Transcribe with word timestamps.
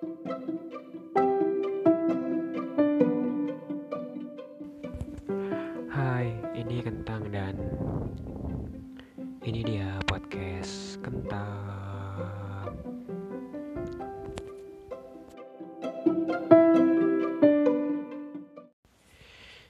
Hai, 0.00 0.08
ini 6.56 6.80
Kentang 6.80 7.28
dan 7.28 7.60
ini 9.44 9.60
dia 9.60 10.00
podcast 10.08 10.96
Kentang. 11.04 12.72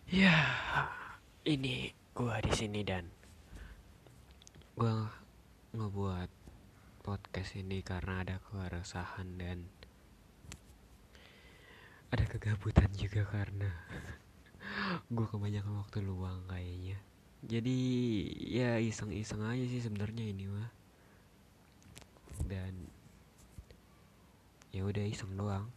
Ya, 0.07 0.47
ini 1.43 1.91
gua 2.15 2.39
di 2.39 2.55
sini 2.55 2.87
dan 2.87 3.11
gua 4.79 5.11
ngebuat 5.75 6.31
podcast 7.03 7.59
ini 7.59 7.83
karena 7.83 8.23
ada 8.23 8.39
keresahan 8.47 9.35
dan 9.35 9.80
ada 12.11 12.25
kegabutan 12.27 12.91
juga 12.99 13.23
karena 13.31 13.71
gue 15.15 15.27
kebanyakan 15.31 15.79
waktu 15.79 16.03
luang 16.03 16.43
kayaknya. 16.51 16.99
Jadi 17.41 17.79
ya 18.45 18.77
iseng-iseng 18.77 19.41
aja 19.47 19.65
sih 19.65 19.81
sebenarnya 19.81 20.27
ini 20.29 20.45
mah. 20.51 20.71
Dan 22.45 22.91
ya 24.75 24.83
udah 24.85 25.05
iseng 25.07 25.39
doang. 25.39 25.71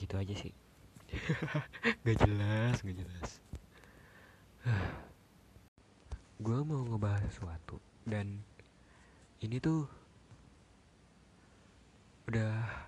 Gitu 0.00 0.16
aja 0.16 0.34
sih. 0.34 0.52
Gak 2.04 2.18
jelas 2.26 2.82
gak 2.82 2.96
jelas. 2.98 3.30
Gue 6.44 6.58
mau 6.66 6.82
ngebahas 6.84 7.22
sesuatu 7.30 7.80
dan 8.04 8.42
ini 9.40 9.56
tuh 9.62 9.88
udah 12.26 12.85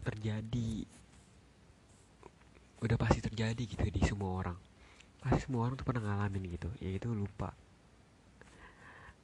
terjadi. 0.00 0.84
Udah 2.80 2.96
pasti 2.96 3.20
terjadi 3.20 3.62
gitu 3.64 3.86
di 3.92 4.02
semua 4.04 4.40
orang. 4.40 4.58
Pasti 5.20 5.46
semua 5.48 5.68
orang 5.68 5.76
tuh 5.76 5.84
pernah 5.84 6.02
ngalamin 6.04 6.48
gitu. 6.56 6.72
Yaitu 6.80 7.12
lupa. 7.12 7.52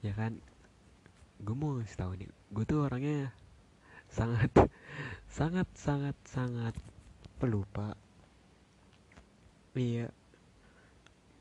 Ya 0.04 0.12
kan? 0.12 0.38
Gue 1.40 1.56
mau 1.56 1.76
ngasih 1.76 2.00
tahu 2.00 2.12
nih 2.16 2.28
gue 2.46 2.64
tuh 2.64 2.86
orangnya 2.88 3.34
sangat 4.08 4.48
sangat 5.28 5.68
sangat 5.76 6.16
sangat 6.24 6.74
pelupa. 7.36 7.92
Iya. 9.76 10.08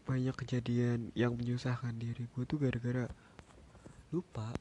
Banyak 0.05 0.35
kejadian 0.37 1.15
yang 1.15 1.39
menyusahkan 1.39 1.95
diri 1.95 2.27
gue 2.27 2.43
tuh 2.43 2.59
gara-gara 2.59 3.07
lupa. 4.11 4.51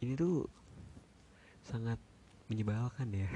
Ini 0.00 0.16
tuh 0.16 0.48
sangat 1.66 2.00
menyebalkan 2.46 3.10
ya. 3.10 3.28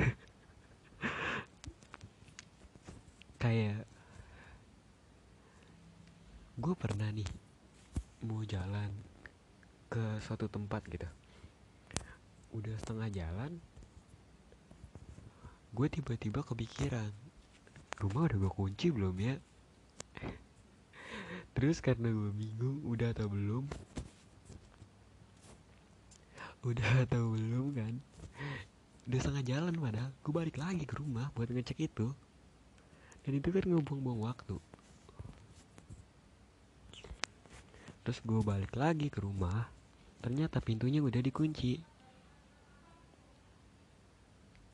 Kayak 3.42 3.88
gue 6.60 6.74
pernah 6.76 7.08
nih 7.08 7.26
mau 8.20 8.44
jalan 8.44 8.92
ke 9.88 10.20
suatu 10.20 10.46
tempat 10.46 10.84
gitu. 10.92 11.08
Udah 12.52 12.76
setengah 12.78 13.08
jalan 13.10 13.58
gue 15.70 15.86
tiba-tiba 15.86 16.42
kepikiran 16.42 17.14
rumah 18.02 18.26
udah 18.26 18.38
gue 18.42 18.52
kunci 18.52 18.92
belum 18.92 19.16
ya? 19.18 19.34
Terus 21.56 21.82
karena 21.82 22.12
gue 22.12 22.30
bingung 22.36 22.84
udah 22.86 23.16
atau 23.16 23.26
belum? 23.26 23.64
Udah 26.60 27.08
atau 27.08 27.32
belum 27.34 27.72
kan 27.72 27.94
udah 29.08 29.18
setengah 29.20 29.44
jalan 29.46 29.74
padahal 29.78 30.10
gue 30.12 30.32
balik 30.32 30.56
lagi 30.60 30.84
ke 30.84 30.98
rumah 30.98 31.32
buat 31.32 31.48
ngecek 31.48 31.78
itu. 31.88 32.12
Dan 33.20 33.32
itu 33.36 33.48
kan 33.52 33.64
ngebuang-buang 33.64 34.20
waktu. 34.24 34.56
Terus 38.00 38.18
gue 38.24 38.40
balik 38.40 38.72
lagi 38.74 39.12
ke 39.12 39.20
rumah. 39.20 39.68
Ternyata 40.24 40.60
pintunya 40.60 41.04
udah 41.04 41.20
dikunci. 41.20 41.80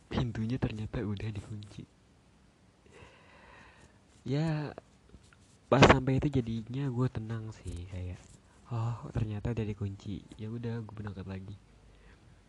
Pintunya 0.07 0.57
ternyata 0.63 1.03
udah 1.03 1.31
dikunci. 1.31 1.83
Ya 4.27 4.75
pas 5.67 5.83
sampai 5.83 6.23
itu 6.23 6.31
jadinya 6.31 6.87
gue 6.87 7.07
tenang 7.11 7.51
sih 7.51 7.91
kayak 7.91 8.23
oh 8.71 9.11
ternyata 9.11 9.51
udah 9.51 9.67
dikunci. 9.67 10.23
Ya 10.39 10.51
udah 10.51 10.83
gue 10.83 10.95
berangkat 10.95 11.27
lagi. 11.27 11.57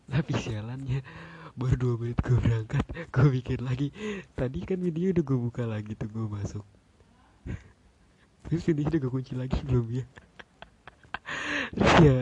Tapi 0.08 0.32
sialannya 0.34 1.02
baru 1.54 1.74
dua 1.78 1.94
menit 2.02 2.18
gue 2.20 2.36
berangkat 2.36 2.84
gue 3.08 3.26
mikir 3.30 3.58
lagi. 3.62 3.88
Tadi 4.34 4.58
kan 4.66 4.82
video 4.82 5.14
udah 5.14 5.24
gue 5.24 5.38
buka 5.38 5.62
lagi 5.64 5.92
tuh 5.94 6.10
gue 6.10 6.26
masuk. 6.28 6.66
Terus 8.48 8.64
ini 8.72 8.84
udah 8.88 8.98
gue 8.98 9.12
kunci 9.12 9.32
lagi 9.36 9.56
belum 9.64 9.86
ya? 9.92 10.04
Terus 11.76 11.94
ya 12.00 12.18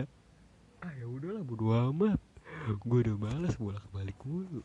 ah 0.85 0.93
ya 0.95 1.07
udahlah 1.09 1.43
bodo 1.43 1.73
amat. 1.73 2.21
Gue 2.83 2.99
udah 3.07 3.17
malas 3.19 3.55
bolak 3.59 3.87
balik 3.95 4.19
mulu. 4.23 4.63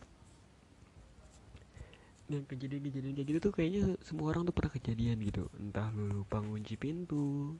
Yang 2.31 2.47
kejadian-kejadian 2.55 3.13
kayak 3.17 3.27
gitu 3.27 3.39
tuh 3.43 3.53
kayaknya 3.53 3.99
semua 4.01 4.31
orang 4.31 4.47
tuh 4.47 4.55
pernah 4.55 4.71
kejadian 4.71 5.19
gitu. 5.21 5.51
Entah 5.59 5.91
lu 5.91 6.23
lupa 6.23 6.39
ngunci 6.39 6.79
pintu 6.79 7.59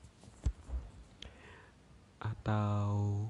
atau 2.21 3.25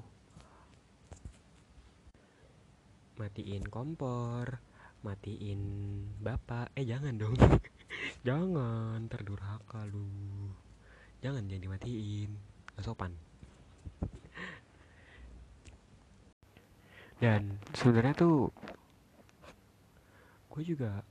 matiin 3.22 3.62
kompor 3.70 4.58
matiin 5.02 5.62
bapak. 6.22 6.70
Eh 6.78 6.86
jangan 6.86 7.14
dong. 7.18 7.34
Jangan 8.26 9.06
terdurhaka 9.10 9.86
lu. 9.90 10.06
Jangan 11.22 11.46
jadi 11.46 11.66
matiin. 11.66 12.30
Gak 12.74 12.82
sopan. 12.86 13.12
Dan 17.18 17.58
sebenarnya 17.74 18.14
tuh 18.14 18.50
gue 20.50 20.62
juga 20.66 21.02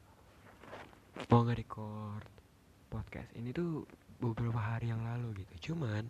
mau 1.32 1.48
nge-record 1.48 2.28
podcast 2.92 3.32
ini 3.40 3.56
tuh 3.56 3.88
beberapa 4.20 4.60
hari 4.60 4.92
yang 4.92 5.04
lalu 5.04 5.44
gitu. 5.44 5.72
Cuman 5.72 6.04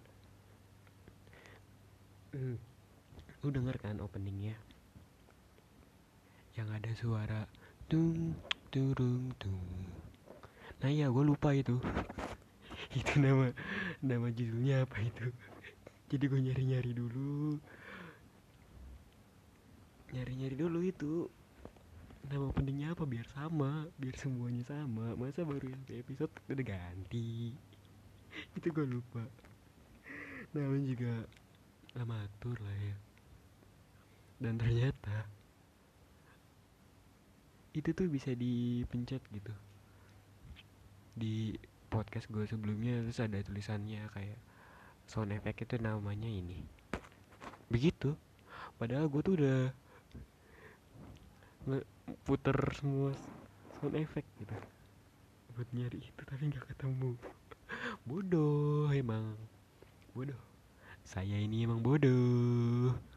hmm, 2.34 2.58
lu 3.46 3.50
denger 3.50 3.78
kan 3.78 4.02
openingnya 4.02 4.58
yang 6.60 6.68
ada 6.72 6.92
suara 6.92 7.48
tung 7.88 8.36
turung 8.72 9.32
tung. 9.40 9.88
Nah 10.84 10.90
iya 10.92 11.08
gue 11.08 11.24
lupa 11.24 11.56
itu. 11.56 11.80
Itu 12.98 13.14
nama 13.24 13.56
nama 14.04 14.28
judulnya 14.34 14.84
apa 14.84 15.00
itu? 15.00 15.32
Jadi 16.12 16.24
gue 16.28 16.40
nyari 16.44 16.64
nyari 16.68 16.92
dulu. 16.92 17.56
Nyari 20.12 20.34
nyari 20.36 20.56
dulu 20.60 20.80
itu. 20.84 21.14
Nama 22.28 22.52
pentingnya 22.52 22.92
apa? 22.92 23.08
Biar 23.08 23.28
sama 23.32 23.88
biar 23.96 24.16
semuanya 24.20 24.68
sama. 24.68 25.16
Masa 25.16 25.48
baru 25.48 25.72
yang 25.72 25.84
episode 25.88 26.34
udah 26.52 26.66
ganti? 26.68 27.56
Itu 28.60 28.68
gue 28.76 28.88
lupa. 28.88 29.24
Namanya 30.52 30.84
juga 30.84 31.14
amatur 31.96 32.60
lah 32.60 32.76
ya. 32.76 32.98
Dan 34.42 34.60
ternyata 34.60 35.32
itu 37.72 37.90
tuh 37.96 38.08
bisa 38.12 38.36
dipencet 38.36 39.24
gitu. 39.32 39.54
Di 41.16 41.56
podcast 41.92 42.28
gue 42.32 42.44
sebelumnya 42.48 43.04
terus 43.04 43.20
ada 43.24 43.40
tulisannya 43.40 44.08
kayak 44.12 44.40
sound 45.08 45.32
effect 45.32 45.64
itu 45.64 45.76
namanya 45.80 46.28
ini. 46.28 46.64
Begitu. 47.72 48.16
Padahal 48.76 49.08
gue 49.08 49.22
tuh 49.24 49.36
udah 49.40 49.60
puter 52.28 52.58
semua 52.76 53.16
sound 53.80 53.96
effect 53.96 54.28
gitu. 54.40 54.56
Buat 55.56 55.68
nyari 55.72 56.00
itu 56.00 56.22
tapi 56.28 56.52
nggak 56.52 56.76
ketemu. 56.76 57.16
Bodoh 58.04 58.92
emang. 58.92 59.36
Bodoh. 60.12 60.40
Saya 61.08 61.40
ini 61.40 61.68
emang 61.68 61.84
bodoh 61.84 63.11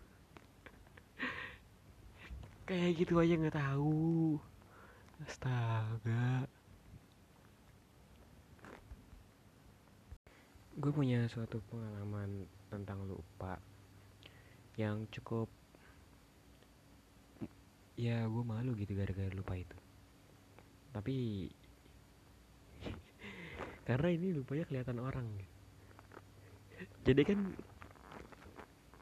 kayak 2.65 2.97
gitu 2.97 3.21
aja 3.21 3.37
nggak 3.37 3.57
tahu. 3.61 4.41
Astaga. 5.25 6.49
Gue 10.75 10.91
punya 10.91 11.29
suatu 11.31 11.63
pengalaman 11.71 12.49
tentang 12.73 13.07
lupa 13.07 13.61
yang 14.75 15.07
cukup 15.15 15.47
ya 17.95 18.27
gue 18.27 18.43
malu 18.43 18.75
gitu 18.75 18.97
gara-gara 18.97 19.31
lupa 19.31 19.55
itu. 19.55 19.79
Tapi 20.91 21.17
karena 23.89 24.09
ini 24.11 24.35
lupanya 24.35 24.65
kelihatan 24.67 24.99
orang. 24.99 25.29
Jadi 27.05 27.23
kan 27.23 27.39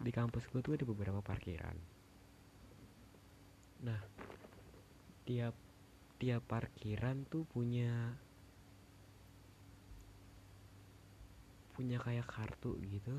di 0.02 0.10
kampus 0.10 0.50
gue 0.50 0.60
tuh 0.60 0.74
ada 0.74 0.84
beberapa 0.84 1.22
parkiran 1.22 2.01
nah 3.82 3.98
tiap 5.26 5.54
tiap 6.22 6.42
parkiran 6.46 7.26
tuh 7.26 7.42
punya 7.50 8.14
punya 11.74 11.98
kayak 11.98 12.30
kartu 12.30 12.78
gitu. 12.86 13.18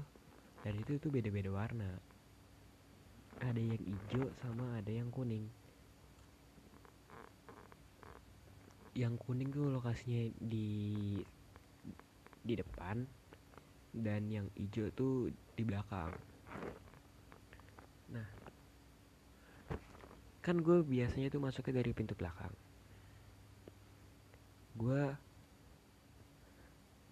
Dan 0.64 0.80
itu 0.80 0.96
tuh 0.96 1.12
beda-beda 1.12 1.52
warna. 1.52 2.00
Ada 3.44 3.60
yang 3.60 3.84
hijau 3.84 4.32
sama 4.40 4.80
ada 4.80 4.88
yang 4.88 5.12
kuning. 5.12 5.52
Yang 8.96 9.20
kuning 9.20 9.52
tuh 9.52 9.68
lokasinya 9.68 10.32
di 10.40 11.20
di 12.44 12.54
depan 12.60 13.04
dan 13.94 14.28
yang 14.28 14.48
hijau 14.58 14.92
tuh 14.92 15.30
di 15.56 15.64
belakang 15.64 16.12
nah 18.12 18.28
kan 20.44 20.60
gue 20.60 20.84
biasanya 20.84 21.32
tuh 21.32 21.40
masuknya 21.40 21.80
dari 21.80 21.96
pintu 21.96 22.20
belakang. 22.20 22.52
Gue 24.76 25.16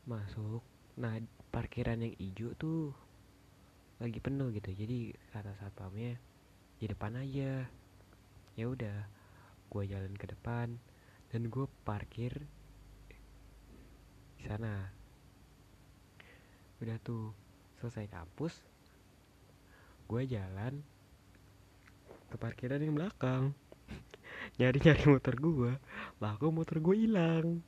masuk 0.04 0.60
nah 1.00 1.16
parkiran 1.56 2.04
yang 2.04 2.12
hijau 2.19 2.51
tuh 2.60 2.92
lagi 4.04 4.19
penuh 4.19 4.51
gitu. 4.51 4.75
Jadi 4.75 5.16
kata 5.31 5.56
satpamnya 5.56 6.19
di 6.75 6.86
depan 6.92 7.16
aja. 7.16 7.72
Ya 8.60 8.66
udah 8.68 9.07
gue 9.72 9.84
jalan 9.88 10.12
ke 10.19 10.27
depan 10.27 10.75
dan 11.31 11.48
gue 11.48 11.66
parkir 11.88 12.36
di 14.36 14.44
sana. 14.44 14.92
Udah 16.84 17.00
tuh 17.00 17.31
selesai 17.80 18.12
kampus 18.12 18.60
gue 20.12 20.27
jalan 20.27 20.84
ke 22.31 22.36
parkiran 22.40 22.80
yang 22.80 22.96
belakang. 22.96 23.52
Nyari-nyari 24.58 25.04
motor 25.08 25.36
gue 25.38 25.74
lah 26.22 26.34
motor 26.38 26.78
gue 26.80 26.96
hilang? 26.96 27.62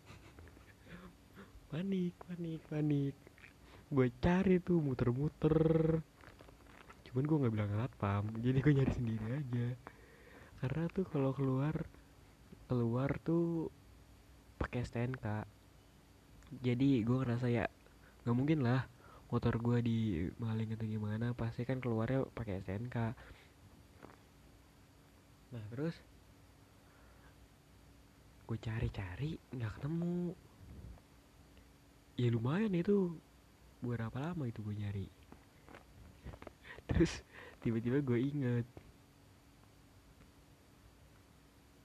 Panik 1.69 2.13
panik 2.25 2.61
panik. 2.69 3.15
Gue 3.89 4.07
cari 4.21 4.61
tuh 4.61 4.81
muter-muter. 4.81 5.57
Cuman 7.09 7.23
gue 7.29 7.37
nggak 7.45 7.53
bilang 7.53 7.71
satpam 7.77 8.23
jadi 8.41 8.57
gue 8.61 8.73
nyari 8.73 8.93
sendiri 8.93 9.25
aja. 9.37 9.67
Karena 10.63 10.83
tuh 10.93 11.05
kalau 11.09 11.31
keluar 11.33 11.75
keluar 12.71 13.09
tuh 13.21 13.69
pakai 14.57 14.87
STNK 14.87 15.25
jadi 16.61 17.03
gue 17.03 17.17
ngerasa 17.19 17.49
ya 17.49 17.65
nggak 18.23 18.37
mungkin 18.37 18.63
lah 18.63 18.85
motor 19.33 19.57
gue 19.57 19.77
di 19.81 19.97
maling 20.37 20.77
atau 20.77 20.85
gimana. 20.85 21.33
Pasti 21.33 21.65
kan 21.65 21.81
keluarnya 21.81 22.25
pakai 22.37 22.61
STNK 22.61 22.97
nah 25.53 25.61
terus? 25.69 25.93
Gue 28.49 28.57
cari-cari 28.57 29.37
nggak 29.53 29.77
ketemu. 29.77 30.33
Ya 32.17 32.27
lumayan 32.33 32.73
itu. 32.73 33.13
Berapa 33.85 34.31
lama 34.31 34.49
itu 34.49 34.65
gue 34.65 34.75
nyari? 34.79 35.07
Terus 36.89 37.19
tiba-tiba 37.59 37.99
gue 37.99 38.19
inget. 38.19 38.67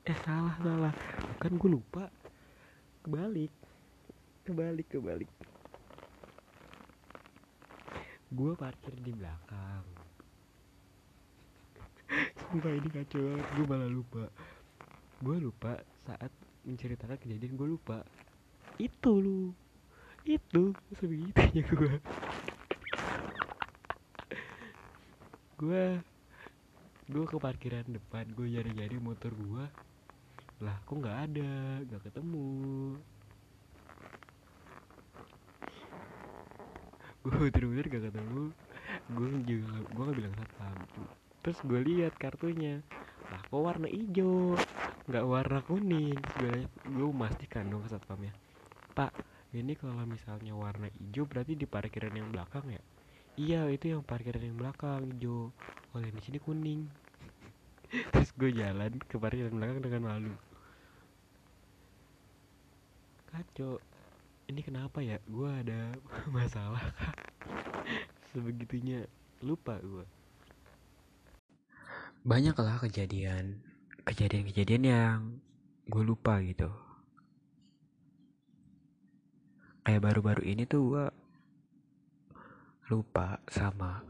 Eh 0.07 0.19
salah 0.23 0.57
salah. 0.63 0.95
Kan 1.43 1.59
gue 1.59 1.71
lupa. 1.71 2.07
Kebalik. 3.03 3.53
Kebalik 4.47 4.87
kebalik. 4.89 5.31
Gue 8.31 8.53
parkir 8.55 8.95
di 9.01 9.11
belakang 9.11 9.98
sumpah 12.49 12.73
ini 12.73 12.89
kacau 12.89 13.21
banget. 13.21 13.47
Gue 13.53 13.65
malah 13.69 13.91
lupa. 13.93 14.25
Gue 15.21 15.37
lupa 15.37 15.73
saat 16.09 16.33
menceritakan 16.65 17.21
kejadian 17.21 17.61
gue 17.61 17.69
lupa. 17.77 18.01
Itu 18.81 19.21
lu. 19.21 19.53
Itu 20.25 20.77
sebegitunya 20.97 21.65
gue 21.65 21.95
gue 25.59 25.85
gue 27.09 27.25
ke 27.25 27.37
parkiran 27.41 27.83
depan 27.89 28.31
gue 28.31 28.47
nyari-nyari 28.47 28.95
motor 29.03 29.33
gue 29.35 29.65
lah 30.63 30.77
kok 30.85 30.97
nggak 30.97 31.19
ada? 31.29 31.53
Nggak 31.85 32.03
ketemu. 32.09 32.49
Gue 37.29 37.37
bener-bener 37.53 37.87
gak 37.93 38.05
ketemu. 38.09 38.43
Gue 39.13 39.29
juga 39.45 39.77
gue 39.85 40.03
gak 40.09 40.17
bilang 40.17 40.35
satpam 40.39 40.77
terus 41.45 41.59
gue 41.67 41.81
lihat 41.83 42.15
kartunya. 42.17 42.83
Lah 43.29 43.41
kok 43.45 43.61
warna 43.61 43.89
hijau? 43.91 44.57
Nggak 45.09 45.25
warna 45.27 45.59
kuning. 45.65 46.19
Gue 46.39 46.67
gue 46.87 47.07
memastikan 47.13 47.69
dong 47.69 47.85
ke 47.85 47.91
satpamnya 47.93 48.33
pak 48.99 49.15
ini 49.55 49.79
kalau 49.79 50.03
misalnya 50.03 50.59
warna 50.59 50.91
hijau 50.91 51.23
berarti 51.23 51.55
di 51.55 51.71
parkiran 51.71 52.11
yang 52.11 52.35
belakang 52.35 52.67
ya? 52.67 52.83
Iya 53.39 53.61
itu 53.71 53.95
yang 53.95 54.03
parkiran 54.03 54.43
yang 54.43 54.59
belakang 54.59 55.07
hijau. 55.15 55.55
Oh 55.95 55.99
yang 56.03 56.11
di 56.19 56.23
sini 56.27 56.43
kuning. 56.43 56.91
Terus 58.13 58.35
gue 58.35 58.51
jalan 58.51 58.99
ke 59.07 59.15
parkiran 59.15 59.55
belakang 59.55 59.87
dengan 59.87 60.03
malu. 60.03 60.35
Kacau 63.31 63.79
ini 64.51 64.61
kenapa 64.67 64.99
ya? 64.99 65.23
Gue 65.31 65.47
ada 65.47 65.95
masalah 66.35 66.83
sebegitunya 68.35 69.07
lupa 69.47 69.79
gue 69.79 70.18
banyak 72.29 72.53
lah 72.61 72.77
kejadian 72.85 73.65
kejadian-kejadian 74.05 74.85
yang 74.85 75.19
gue 75.89 76.05
lupa 76.05 76.37
gitu. 76.45 76.69
Kayak 79.81 80.05
baru-baru 80.05 80.45
ini 80.45 80.69
tuh 80.69 80.81
gue 80.93 81.07
lupa 82.93 83.41
sama 83.49 84.05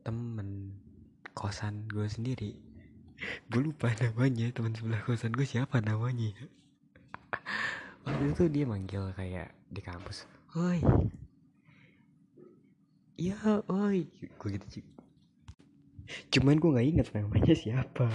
temen 0.00 0.72
kosan 1.36 1.84
gue 1.92 2.08
sendiri. 2.08 2.56
Gue 3.52 3.68
lupa 3.68 3.92
namanya 4.00 4.48
teman 4.56 4.72
sebelah 4.72 5.04
kosan 5.04 5.36
gue 5.36 5.44
siapa 5.44 5.84
namanya. 5.84 6.32
Waktu 8.08 8.24
itu 8.32 8.44
dia 8.48 8.64
manggil 8.64 9.12
kayak 9.12 9.52
di 9.68 9.80
kampus 9.82 10.28
woi 10.54 10.78
iya 13.18 13.34
woi 13.66 14.06
gue 14.06 14.48
gitu 14.54 14.86
cuman 16.34 16.58
gue 16.58 16.70
nggak 16.74 16.88
inget 16.90 17.08
namanya 17.14 17.54
siapa. 17.54 18.10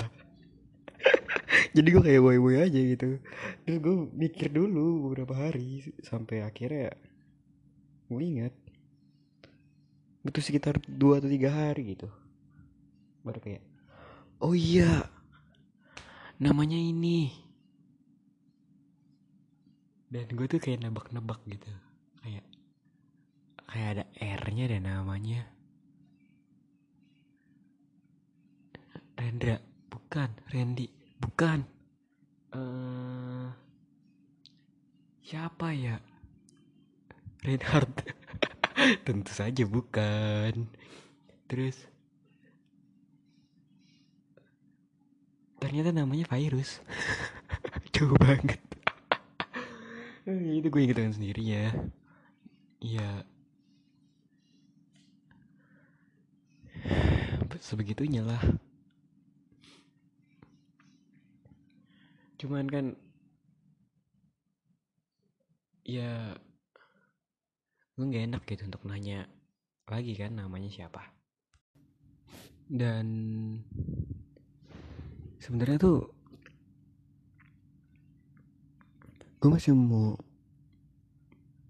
Jadi 1.75 1.87
gue 1.87 2.03
kayak 2.03 2.19
woi 2.19 2.35
woi 2.35 2.55
aja 2.59 2.75
gitu. 2.75 3.23
Terus 3.63 3.77
gue 3.79 3.95
mikir 4.11 4.51
dulu 4.51 5.07
beberapa 5.07 5.39
hari 5.39 5.87
sampai 6.03 6.43
akhirnya 6.43 6.91
gue 8.11 8.19
ingat. 8.19 8.53
Butuh 10.19 10.43
sekitar 10.43 10.83
dua 10.83 11.23
atau 11.23 11.31
tiga 11.31 11.47
hari 11.47 11.95
gitu. 11.95 12.11
Baru 13.23 13.39
kayak 13.39 13.63
oh 14.43 14.51
iya 14.51 15.07
namanya 16.43 16.75
ini. 16.75 17.31
Dan 20.11 20.27
gue 20.35 20.47
tuh 20.49 20.59
kayak 20.59 20.83
nebak-nebak 20.83 21.39
gitu. 21.47 21.71
Kayak 22.19 22.45
kayak 23.69 23.87
ada 23.95 24.03
R-nya 24.17 24.65
dan 24.67 24.83
namanya 24.89 25.58
Rendra. 29.29 29.61
Bukan 29.93 30.25
Randy. 30.49 30.89
Bukan. 31.21 31.61
Uh, 32.49 33.53
siapa 35.21 35.69
ya? 35.69 36.01
Reinhard 37.45 37.93
tentu 39.05 39.29
saja 39.29 39.69
bukan. 39.69 40.65
Terus 41.45 41.77
ternyata 45.61 45.93
namanya 45.93 46.25
virus. 46.25 46.81
Jauh 47.93 48.17
banget. 48.17 48.57
Itu 50.57 50.73
gue 50.73 50.81
inget 50.81 50.97
dengan 50.97 51.13
sendiri 51.13 51.45
ya. 51.45 51.69
Iya. 52.81 53.29
Sebegitunya 57.69 58.25
lah 58.25 58.41
cuman 62.39 62.65
kan 62.71 62.85
ya 65.83 66.39
gue 67.99 68.07
gak 68.07 68.25
enak 68.31 68.43
gitu 68.47 68.63
untuk 68.63 68.87
nanya 68.87 69.27
lagi 69.91 70.15
kan 70.15 70.39
namanya 70.39 70.71
siapa. 70.71 71.03
Dan 72.69 73.05
sebenarnya 75.43 75.81
tuh 75.81 75.99
gue 79.43 79.49
masih 79.51 79.75
mau 79.75 80.15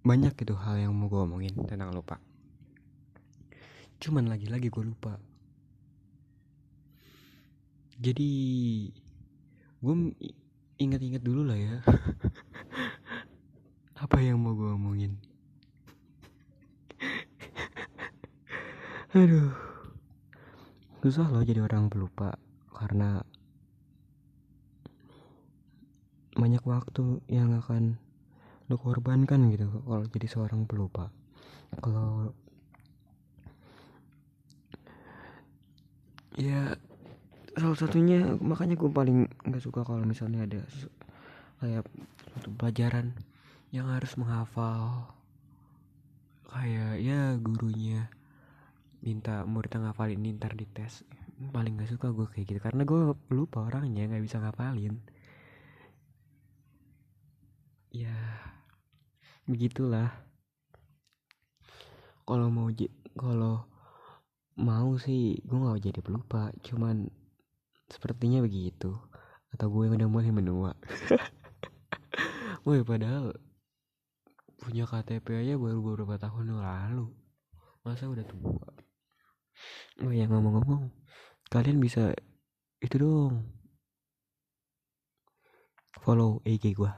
banyak 0.05 0.37
gitu 0.37 0.53
hal 0.53 0.77
yang 0.77 0.93
mau 0.93 1.09
gue 1.09 1.17
omongin 1.17 1.55
tentang 1.65 1.89
lupa. 1.95 2.21
Cuman 3.97 4.29
lagi-lagi 4.29 4.69
gue 4.69 4.85
lupa. 4.85 5.17
Jadi 7.97 8.31
gue 9.79 9.95
ingat-ingat 10.79 11.19
dulu 11.19 11.43
lah 11.43 11.59
ya. 11.59 11.83
Apa 14.03 14.23
yang 14.23 14.39
mau 14.39 14.55
gue 14.55 14.71
omongin? 14.71 15.19
Aduh. 19.19 19.51
Susah 21.03 21.27
loh 21.31 21.43
jadi 21.43 21.63
orang 21.63 21.87
pelupa 21.87 22.35
karena 22.75 23.23
banyak 26.35 26.63
waktu 26.63 27.23
yang 27.27 27.55
akan 27.55 27.99
lo 28.71 28.79
korbankan 28.79 29.51
gitu 29.51 29.83
kalau 29.83 30.03
jadi 30.07 30.27
seorang 30.27 30.63
pelupa. 30.63 31.11
Kalau 31.79 32.31
ya 36.39 36.79
salah 37.59 37.77
satunya 37.77 38.35
makanya 38.39 38.75
gue 38.79 38.89
paling 38.91 39.29
nggak 39.47 39.63
suka 39.63 39.83
kalau 39.83 40.03
misalnya 40.07 40.47
ada 40.47 40.63
kayak 41.59 41.83
suatu 42.31 42.49
pelajaran 42.55 43.15
yang 43.69 43.91
harus 43.91 44.17
menghafal. 44.17 45.13
Kayak 46.49 46.97
ya 46.97 47.37
gurunya 47.37 48.09
minta 49.05 49.45
muridnya 49.45 49.89
ngafalin 49.89 50.19
ini 50.19 50.35
ntar 50.35 50.57
dites. 50.57 51.05
Paling 51.39 51.79
gak 51.79 51.87
suka 51.87 52.11
gue 52.11 52.27
kayak 52.27 52.45
gitu 52.51 52.59
karena 52.59 52.83
gue 52.83 53.15
lupa 53.31 53.63
orangnya 53.63 54.09
nggak 54.09 54.23
bisa 54.25 54.43
ngafalin. 54.43 54.99
Ya 57.93 58.15
begitulah. 59.47 60.11
Kalau 62.27 62.47
mau 62.51 62.69
kalau 63.15 63.65
mau 64.59 64.91
sih 64.99 65.39
gue 65.47 65.55
nggak 65.55 65.81
jadi 65.87 65.99
pelupa 66.03 66.51
cuman 66.59 67.07
sepertinya 67.89 68.39
begitu. 68.45 68.95
Atau 69.49 69.73
gue 69.73 69.89
yang 69.89 69.97
udah 69.97 70.09
mulai 70.09 70.31
menua. 70.31 70.71
Woi 72.65 72.85
padahal 72.85 73.33
punya 74.59 74.83
KTP 74.85 75.25
aja 75.41 75.55
baru 75.55 75.79
beberapa 75.81 76.19
tahun 76.21 76.59
lalu. 76.59 77.09
Masa 77.81 78.05
udah 78.05 78.25
tua? 78.27 78.69
Oh 80.03 80.11
ya 80.13 80.27
ngomong-ngomong 80.29 80.91
kalian 81.49 81.81
bisa 81.81 82.13
itu 82.79 82.95
dong. 83.01 83.49
Follow 85.99 86.39
IG 86.47 86.77
gua. 86.77 86.95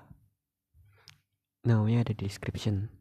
Namanya 1.65 2.05
ada 2.05 2.13
di 2.13 2.27
description. 2.27 2.89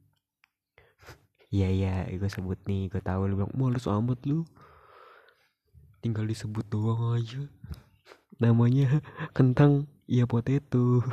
Iya 1.51 1.67
iya 1.67 1.95
gue 2.15 2.31
sebut 2.31 2.63
nih 2.71 2.87
gue 2.87 3.03
tahu 3.03 3.27
lu 3.27 3.43
bilang 3.43 3.51
males 3.59 3.83
amat 3.83 4.23
lu 4.23 4.47
tinggal 6.01 6.25
disebut 6.25 6.65
doang 6.73 7.17
aja. 7.17 7.45
Namanya 8.41 9.05
kentang 9.37 9.87
iya 10.09 10.25
potato. 10.25 11.01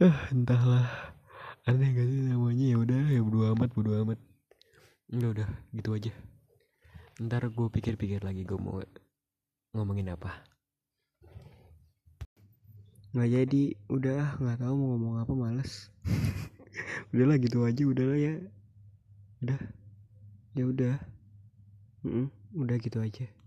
Ah 0.00 0.26
entahlah. 0.32 1.14
Aneh 1.68 1.92
gak 1.92 2.08
sih 2.08 2.24
namanya? 2.24 2.64
Ya 2.72 2.76
udah 2.80 3.02
ya 3.12 3.20
bodo 3.20 3.52
amat 3.54 3.70
bodo 3.76 3.90
amat. 4.02 4.18
Udah 5.12 5.28
udah 5.36 5.48
gitu 5.76 5.92
aja. 5.94 6.12
Ntar 7.20 7.52
gue 7.52 7.68
pikir-pikir 7.68 8.24
lagi 8.24 8.48
gue 8.48 8.56
mau 8.56 8.80
ngomongin 9.76 10.16
apa. 10.16 10.42
Nggak 13.12 13.28
jadi. 13.28 13.62
Udah 13.92 14.40
nggak 14.40 14.58
tahu 14.64 14.74
mau 14.74 14.88
ngomong 14.96 15.14
apa 15.20 15.32
males. 15.36 15.92
Udahlah 17.12 17.36
gitu 17.38 17.62
aja 17.68 17.82
udahlah 17.84 18.18
ya. 18.18 18.34
Udah. 19.44 19.60
Ya 20.56 20.64
udah 20.66 20.94
mm 22.04 22.26
udah 22.50 22.76
gitu 22.82 22.98
aja 22.98 23.30